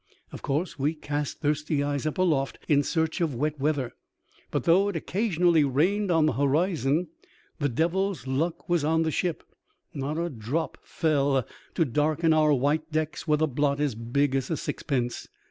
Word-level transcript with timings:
Of 0.31 0.41
course 0.41 0.79
we 0.79 0.95
cast 0.95 1.41
thirsty 1.41 1.83
eyes 1.83 2.07
up 2.07 2.17
aloft 2.17 2.57
in 2.67 2.81
search 2.81 3.21
of 3.21 3.35
wet 3.35 3.59
weather; 3.59 3.93
but 4.49 4.63
though 4.63 4.89
it 4.89 4.95
occasionally 4.95 5.63
rained 5.63 6.09
on 6.09 6.25
the 6.25 6.31
horizon, 6.33 7.09
the 7.59 7.69
devil's 7.69 8.25
luck 8.25 8.67
was 8.67 8.83
on 8.83 9.03
the 9.03 9.11
ship; 9.11 9.43
not 9.93 10.17
a 10.17 10.27
drop 10.31 10.79
fell 10.81 11.45
to 11.75 11.85
darken 11.85 12.33
our 12.33 12.51
white 12.51 12.91
decks 12.91 13.27
with 13.27 13.43
a 13.43 13.47
blot 13.47 13.79
as 13.79 13.93
big 13.93 14.33
as 14.33 14.49
a 14.49 14.57
sixpence. 14.57 15.27